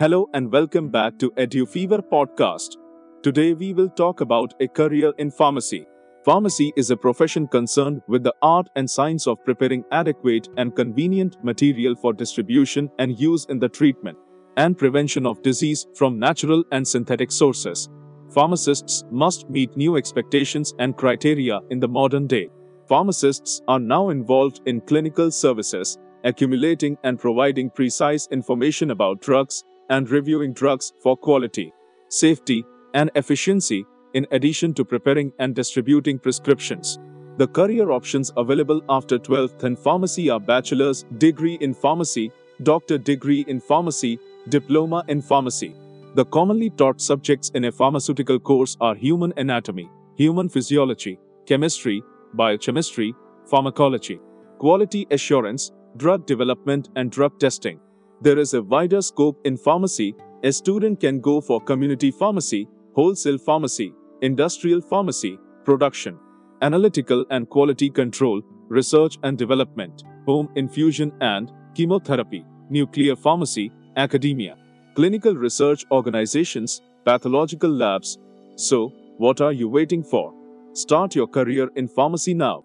[0.00, 2.78] Hello and welcome back to EduFever podcast.
[3.22, 5.86] Today we will talk about a career in pharmacy.
[6.24, 11.36] Pharmacy is a profession concerned with the art and science of preparing adequate and convenient
[11.44, 14.18] material for distribution and use in the treatment
[14.56, 17.88] and prevention of disease from natural and synthetic sources.
[18.30, 22.48] Pharmacists must meet new expectations and criteria in the modern day.
[22.88, 30.10] Pharmacists are now involved in clinical services, accumulating and providing precise information about drugs and
[30.10, 31.72] reviewing drugs for quality,
[32.08, 33.84] safety, and efficiency,
[34.14, 36.98] in addition to preparing and distributing prescriptions.
[37.36, 42.30] The career options available after 12th in pharmacy are bachelor's degree in pharmacy,
[42.62, 45.74] doctor degree in pharmacy, diploma in pharmacy.
[46.14, 53.14] The commonly taught subjects in a pharmaceutical course are human anatomy, human physiology, chemistry, biochemistry,
[53.50, 54.20] pharmacology,
[54.58, 57.80] quality assurance, drug development, and drug testing.
[58.24, 60.14] There is a wider scope in pharmacy.
[60.44, 63.92] A student can go for community pharmacy, wholesale pharmacy,
[64.22, 66.18] industrial pharmacy, production,
[66.62, 74.56] analytical and quality control, research and development, home infusion and chemotherapy, nuclear pharmacy, academia,
[74.94, 78.18] clinical research organizations, pathological labs.
[78.56, 80.32] So, what are you waiting for?
[80.72, 82.64] Start your career in pharmacy now.